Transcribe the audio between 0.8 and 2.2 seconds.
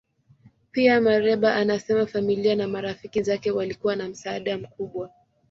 Mereba anasema